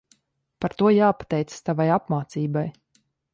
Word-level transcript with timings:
Par 0.65 0.73
to 0.79 0.89
jāpateicas 0.95 1.61
tavai 1.67 1.87
apmācībai. 1.99 2.65